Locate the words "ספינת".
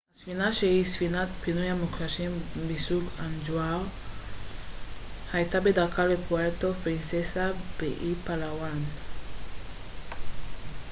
0.85-1.27